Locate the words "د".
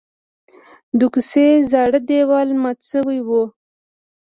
0.99-1.01